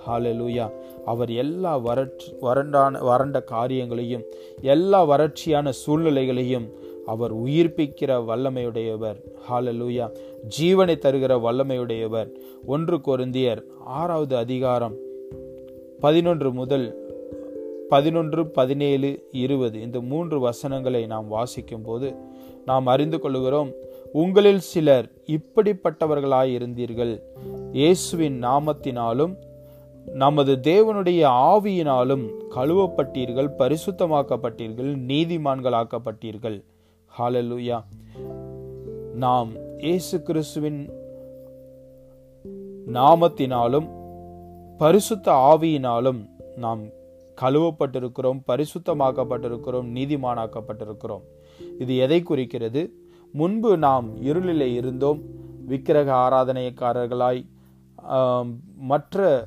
ஹாலலூயா 0.06 0.70
அவர் 1.04 1.30
எல்லா 1.30 1.76
வறட்சி 1.76 2.32
வறண்டான 2.40 3.04
வறண்ட 3.04 3.40
காரியங்களையும் 3.42 4.24
எல்லா 4.62 5.04
வறட்சியான 5.04 5.70
சூழ்நிலைகளையும் 5.70 6.66
அவர் 7.06 7.36
உயிர்ப்பிக்கிற 7.36 8.12
வல்லமையுடையவர். 8.28 9.18
ஹாலலூயா 9.50 10.10
ஜீவனை 10.58 10.94
தருகிற 10.98 11.34
வல்லமையுடையவர். 11.36 12.30
ஒன்று 12.66 12.96
கொருந்தியர் 12.96 13.62
ஆறாவது 13.84 14.36
அதிகாரம் 14.36 14.94
பதினொன்று 16.00 16.52
முதல் 16.52 16.86
பதினொன்று 17.88 18.46
பதினேழு 18.50 19.28
இருபது. 19.32 19.80
இந்த 19.80 20.00
மூன்று 20.00 20.40
வசனங்களை 20.40 21.06
நாம் 21.06 21.28
வாசிக்கும் 21.28 21.82
போது 21.82 22.14
நாம் 22.64 22.86
அறிந்து 22.86 23.20
கொள்கிறோம் 23.20 23.70
உங்களில் 24.12 24.58
சிலர் 24.58 25.10
இப்படிப்பட்டவர்களாய் 25.26 26.54
இருந்தீர்கள் 26.58 27.22
இயேசுவின் 27.72 28.42
நாமத்தினாலும் 28.42 29.34
நமது 30.14 30.52
தேவனுடைய 30.62 31.22
ஆவியினாலும் 31.52 32.24
கழுவப்பட்டீர்கள் 32.54 33.48
பரிசுத்தமாக்கப்பட்டீர்கள் 33.58 34.92
நீதிமான்களாக்கப்பட்டீர்கள். 35.10 36.64
ஹாலலுயா 37.18 37.78
நாம் 39.14 39.50
இயேசு 39.78 40.22
கிறிஸ்துவின் 40.22 40.80
நாமத்தினாலும் 42.92 43.88
பரிசுத்த 44.78 45.32
ஆவியினாலும் 45.32 46.20
நாம் 46.56 46.82
கழுவப்பட்டிருக்கிறோம் 47.40 48.40
பரிசுத்தமாக்கப்பட்டிருக்கிறோம் 48.50 49.88
நீதிமானாக்கப்பட்டிருக்கிறோம். 49.96 51.24
இது 51.78 51.96
எதை 51.96 52.22
குறிக்கிறது? 52.22 52.82
முன்பு 53.32 53.76
நாம் 53.76 54.06
இருளிலே 54.22 54.68
இருந்தோம் 54.74 55.22
விக்கிரக 55.66 56.12
ஆராதனைக்காரர்களாய் 56.12 57.42
மற்ற 58.76 59.46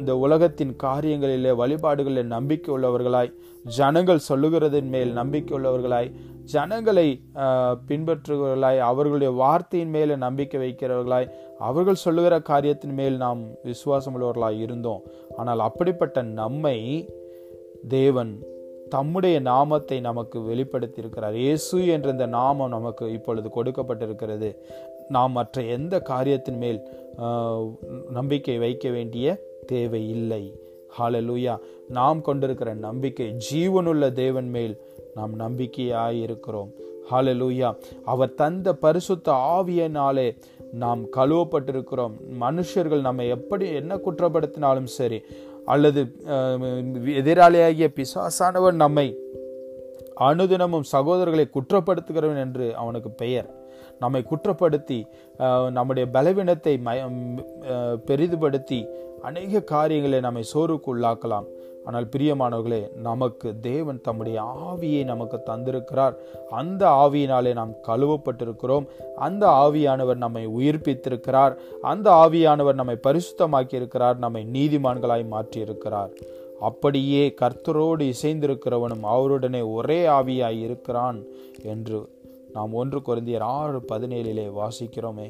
இந்த 0.00 0.12
உலகத்தின் 0.24 0.72
காரியங்களிலே 0.82 1.52
வழிபாடுகளில் 1.60 2.32
நம்பிக்கை 2.34 2.70
உள்ளவர்களாய் 2.74 3.32
ஜனங்கள் 3.78 4.26
சொல்லுகிறதின் 4.28 4.88
மேல் 4.94 5.12
நம்பிக்கை 5.12 5.52
உள்ளவர்களாய் 5.58 6.08
ஜனங்களை 6.52 7.06
பின்பற்றுகிறவர்களாய் 7.88 8.80
அவர்களுடைய 8.88 9.30
வார்த்தையின் 9.42 9.92
மேலே 9.96 10.16
நம்பிக்கை 10.16 10.58
வைக்கிறவர்களாய் 10.64 11.30
அவர்கள் 11.68 12.02
சொல்லுகிற 12.04 12.34
காரியத்தின் 12.50 12.96
மேல் 13.00 13.16
நாம் 13.16 13.42
விசுவாசம் 13.62 14.16
உள்ளவர்களாய் 14.16 14.58
இருந்தோம். 14.64 15.04
ஆனால் 15.36 15.62
அப்படிப்பட்ட 15.68 16.22
நம்மை 16.40 16.78
தேவன் 17.96 18.32
தம்முடைய 18.94 19.36
நாமத்தை 19.50 19.96
நமக்கு 20.08 20.38
வெளிப்படுத்தியிருக்கிறார். 20.50 21.36
இயேசு 21.44 21.76
என்ற 21.94 22.08
இந்த 22.14 22.26
நாமம் 22.38 22.74
நமக்கு 22.76 23.04
இப்பொழுது 23.12 23.48
கொடுக்கப்பட்டிருக்கிறது. 23.56 24.50
நாம் 25.08 25.34
மற்ற 25.38 25.62
எந்த 25.76 25.94
காரியத்தின் 26.12 26.60
மேல் 26.64 26.78
நம்பிக்கை 28.18 28.58
வைக்க 28.58 28.86
வேண்டிய 28.90 29.26
தேவை 29.72 30.02
இல்லை 30.16 30.44
ஹalleluya. 30.98 31.54
நாம் 31.88 32.20
கொண்டிருக்கிற 32.26 32.70
நம்பிக்கை 32.86 33.26
ஜீவனுள்ள 33.46 34.12
தேவன் 34.12 34.48
மேல் 34.56 34.74
நாம் 35.14 35.32
நம்பிக்கையாயிருக்கிறோம். 35.38 36.70
இருக்கிறோம் 37.12 37.76
அவர் 38.12 38.36
தந்த 38.40 38.74
பரிசுத்த 38.84 39.28
ஆவியனாலே 39.56 40.28
நாம் 40.82 41.02
கழுவப்பட்டிருக்கிறோம். 41.16 42.14
மனுஷர்கள் 42.44 43.06
நம்மை 43.08 43.26
எப்படி 43.28 43.66
என்ன 43.80 43.98
குற்றப்படுத்தினாலும் 44.06 44.90
சரி 44.98 45.18
அல்லது 45.72 46.00
எதிராளியாகிய 47.22 47.88
பிசாசானவன் 47.98 48.80
நம்மை 48.84 49.06
அனுதினமும் 50.28 50.88
சகோதரர்களை 50.92 51.46
குற்றப்படுத்துகிறவன் 51.58 52.42
என்று 52.46 52.66
அவனுக்கு 52.82 53.10
பெயர். 53.22 53.48
நம்மை 54.00 54.20
குற்றப்படுத்தி 54.30 54.98
நம்முடைய 55.70 56.04
பலவீனத்தை 56.16 56.74
பெரிதுபடுத்தி 58.08 58.80
அநேக 59.24 59.60
காரியங்களை 59.60 60.20
நம்மை 60.20 60.42
சோறுக்கு 60.52 60.88
உள்ளாக்கலாம் 60.92 61.46
ஆனால் 61.84 62.06
பிரியமானவர்களே 62.16 62.82
நமக்கு 62.96 63.48
தேவன் 63.60 64.00
தம்முடைய 64.00 64.38
ஆவியை 64.68 65.04
நமக்கு 65.04 65.38
தந்திருக்கிறார். 65.46 66.14
அந்த 66.50 66.82
ஆவியினாலே 67.02 67.52
நாம் 67.52 67.74
கழுவப்பட்டிருக்கிறோம். 67.86 68.86
அந்த 69.16 69.44
ஆவியானவர் 69.46 70.16
நம்மை 70.16 70.44
உயிர்ப்பித்திருக்கிறார். 70.46 71.54
அந்த 71.82 72.10
ஆவியானவர் 72.22 72.80
நம்மை 72.80 72.96
பரிசுத்தமாக்கி 73.06 73.74
இருக்கிறார் 73.74 74.18
நம்மை 74.18 74.42
நீதிமான்களாய் 74.52 75.26
மாற்றியிருக்கிறார். 75.34 76.10
அப்படியே 76.60 77.22
கர்த்தரோடு 77.40 78.06
இசைந்திருக்கிறவனும் 78.12 79.06
அவருடனே 79.14 79.62
ஒரே 79.72 80.00
ஆவியாய் 80.06 80.60
இருக்கிறான் 80.60 81.18
என்று 81.62 81.98
நாம் 82.52 82.74
ஒன்று 82.74 82.98
குறைந்தியர் 82.98 83.48
ஆறு 83.56 83.78
பதினேழிலே 83.92 84.46
வாசிக்கிறோமே. 84.60 85.28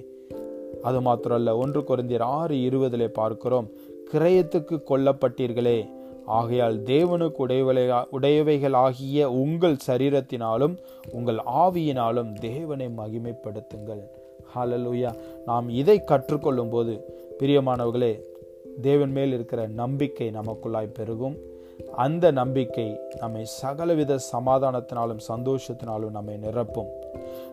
அது 0.84 0.98
மாத்திரல்ல 1.00 1.50
ஒன்று 1.62 1.80
குறைந்தியர் 1.80 2.30
ஆறு 2.38 2.54
இருபதிலே 2.68 3.08
பார்க்கிறோம் 3.18 3.68
கிரயத்துக்கு 4.12 4.76
கொல்லப்பட்டீர்களே. 4.90 5.78
ஆகையால் 6.38 6.76
தேவனுக்கு 6.90 7.40
உடையவளை 7.44 7.84
உடையவைகளாகிய 8.18 9.24
உங்கள் 9.42 9.76
சரீரத்தினாலும் 9.86 10.74
உங்கள் 11.12 11.40
ஆவியினாலும் 11.62 12.30
தேவனை 12.48 12.86
மகிமைப்படுத்துங்கள். 12.98 14.02
ஹலலூயா 14.54 15.10
நாம் 15.46 15.68
இதை 15.80 15.96
கற்றுக்கொள்ளும் 16.10 16.70
போது 16.70 16.94
பிரியமானவர்களே 17.38 18.12
தேவன் 18.86 19.12
மேல் 19.16 19.32
இருக்கிற 19.32 19.60
நம்பிக்கை 19.80 20.28
நமக்குள்ளாய் 20.38 20.96
பெருகும். 20.98 21.36
அந்த 21.96 22.30
நம்பிக்கை 22.30 23.00
நம்மை 23.18 23.44
சகலவித 23.44 24.18
சமாதானத்தினாலும் 24.32 25.18
சந்தோஷத்தினாலும் 25.28 26.10
நம்மை 26.10 26.34
நிரப்பும். 26.34 26.86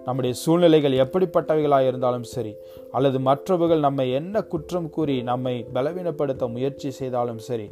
நம்முடைய 0.06 0.36
சூழ்நிலைகள் 0.36 0.92
எப்படிப்பட்டவைகளாக 0.92 1.88
இருந்தாலும் 1.88 2.24
சரி 2.24 2.56
அல்லது 2.92 3.20
மற்றவர்கள் 3.20 3.80
நம்மை 3.80 4.12
என்ன 4.12 4.42
குற்றம் 4.42 4.90
கூறி 4.90 5.24
நம்மை 5.24 5.66
பலவீனப்படுத்த 5.74 6.52
முயற்சி 6.52 6.92
செய்தாலும் 6.92 7.38
சரி 7.38 7.70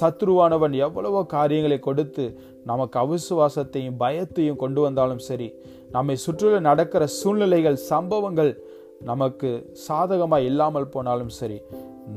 சத்ருவானவன் 0.00 0.74
எவ்வளவோ 0.74 1.22
காரியங்களை 1.22 1.78
கொடுத்து 1.78 2.40
நமக்கு 2.64 2.98
அவிசுவாசத்தையும் 2.98 4.00
பயத்தையும் 4.00 4.56
கொண்டு 4.56 4.80
வந்தாலும் 4.80 5.18
சரி 5.18 5.54
நம்மை 5.90 6.16
சுற்றிலும் 6.16 6.60
நடக்கிற 6.60 7.06
சூழ்நிலைகள் 7.06 7.76
சம்பவங்கள் 7.76 8.62
நமக்கு 9.00 9.70
சாதகமாக 9.72 10.42
இல்லாமல் 10.42 10.88
போனாலும் 10.88 11.28
சரி 11.28 11.62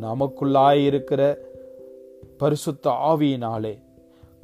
நமக்குள்ளாய் 0.02 0.84
இருக்கிற 0.84 1.38
பரிசுத்த 2.42 2.90
ஆவியினாலே. 3.12 3.74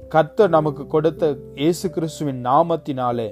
கர்த்தர் 0.09 0.55
நமக்கு 0.57 0.83
கொடுத்த 0.87 1.23
இயேசு 1.55 1.87
கிறிஸ்துவின் 1.89 2.41
நாமத்தினாலே 2.45 3.29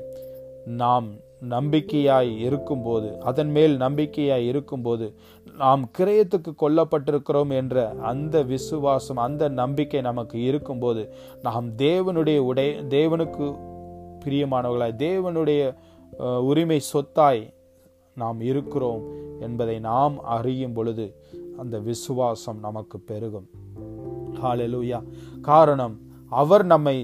நாம் 0.78 1.08
நம்பிக்கையாய் 1.50 2.32
இருக்கும்போது 2.48 3.10
அதன் 3.22 3.52
மேல் 3.56 3.74
நம்பிக்கையாய் 3.78 4.46
இருக்கும்போது 4.52 5.08
நாம் 5.58 5.84
கிரயத்துக்கு 5.98 6.52
கொல்லப்பட்டிருக்கிறோம் 6.62 7.52
என்ற 7.60 7.86
அந்த 8.12 8.42
விசுவாசம் 8.44 9.22
அந்த 9.26 9.50
நம்பிக்கை 9.62 10.02
நமக்கு 10.02 10.38
இருக்கும்போது 10.44 11.04
நாம் 11.42 11.68
தேவனுடைய 11.78 12.40
உடைய 12.50 12.72
தேவனுக்கு 12.90 13.48
பிரியமானவர்களாய் 14.24 15.00
தேவனுடைய 15.06 15.62
உரிமை 16.50 16.80
சொத்தாய் 16.94 17.44
நாம் 18.18 18.42
இருக்கிறோம் 18.52 19.04
என்பதை 19.40 19.78
நாம் 19.92 20.18
அறியும் 20.38 20.74
பொழுது 20.74 21.08
அந்த 21.58 21.76
விசுவாசம் 21.90 22.60
நமக்கு 22.60 22.98
பெருகும். 23.00 23.48
ஹாலெலூயா 24.42 25.00
காரணம் 25.42 25.96
அவர் 26.42 26.66
நம்மை 26.66 26.96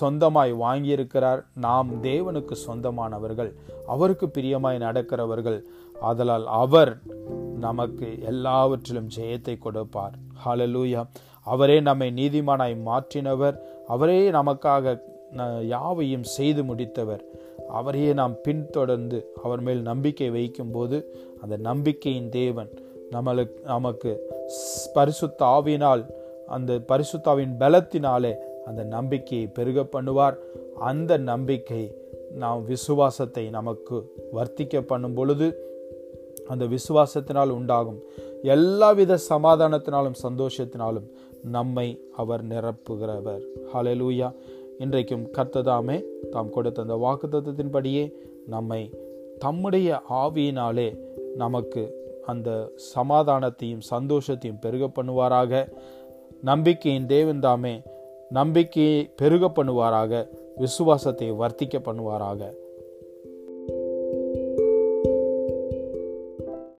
சொந்தமாய் 0.00 0.52
வாங்கியிருக்கிறார். 0.64 1.40
நாம் 1.66 1.90
தேவனுக்கு 2.02 2.54
சொந்தமானவர்கள் 2.66 3.50
அவருக்கு 3.86 4.26
பிரியமாய் 4.26 4.82
நடக்கிறவர்கள். 4.86 5.58
ஆதலால் 6.00 6.46
அவர் 6.62 6.92
நமக்கு 7.66 8.08
எல்லாவற்றிலும் 8.30 9.08
ஜெயத்தை 9.16 9.54
கொடுப்பார். 9.58 10.16
ஹாலலூயா 10.44 11.02
அவரே 11.54 11.78
நம்மை 11.80 12.08
நீதிமானாய் 12.20 12.76
மாற்றினவர். 12.88 13.56
அவரே 13.86 14.20
நமக்காக 14.30 14.96
யாவையும் 15.66 16.26
செய்து 16.36 16.62
முடித்தவர். 16.62 17.22
அவரையே 17.78 18.12
நாம் 18.12 18.34
பின்தொடர்ந்து 18.42 19.18
அவர் 19.44 19.60
மேல் 19.60 19.82
நம்பிக்கை 19.82 20.28
வைக்கும்போது 20.30 20.98
அந்த 21.42 21.56
நம்பிக்கையின் 21.68 22.30
தேவன் 22.36 22.70
நம்மளுக்கு 23.12 23.58
நமக்கு 23.64 24.10
பரிசுத்த 24.94 25.40
ஆவினால் 25.56 26.02
அந்த 26.48 26.72
பரிசுத்தாவின் 26.90 27.54
பலத்தினாலே 27.60 28.32
அந்த 28.66 28.82
நம்பிக்கையை 28.84 29.46
பெருக 29.46 29.82
பண்ணுவார். 29.94 30.36
அந்த 30.80 31.12
நம்பிக்கை 31.16 31.82
நாம் 32.34 32.64
விசுவாசத்தை 32.64 33.44
நமக்கு 33.48 33.96
வர்த்திக்க 34.32 34.80
பண்ணும் 34.80 35.14
பொழுது 35.14 35.48
அந்த 36.48 36.64
விசுவாசத்தினால் 36.64 37.50
உண்டாகும் 37.50 38.00
எல்லாவித 38.42 39.18
சமாதானத்தினாலும் 39.28 40.18
சந்தோஷத்தினாலும் 40.22 41.08
நம்மை 41.42 41.88
அவர் 42.16 42.42
நிரப்புகிறவர். 42.48 43.42
ஹலலூயா 43.74 44.28
இன்றைக்கும் 44.78 45.24
கர்த்ததாமே 45.36 45.96
தாம் 46.30 46.50
கொடுத்த 46.50 46.82
அந்த 46.82 46.96
வாக்குத்தத்தின்படியே 47.04 48.04
நம்மை 48.46 48.82
தம்முடைய 49.38 50.02
ஆவியினாலே 50.22 50.88
நமக்கு 51.36 51.82
அந்த 52.26 52.50
சமாதானத்தையும் 52.94 53.84
சந்தோஷத்தையும் 53.90 54.60
பெருக 54.60 54.86
பண்ணுவாராக. 54.86 55.52
நம்பிக்கையின் 56.42 57.06
தேவன் 57.06 57.40
தாமே. 57.40 57.82
நம்பிக்கையை 58.28 59.10
பெருக 59.16 59.46
பண்ணுவாராக. 59.46 60.28
விசுவாசத்தை 60.56 61.32
வர்த்திக்க 61.32 61.78
பண்ணுவாராக. 61.78 62.54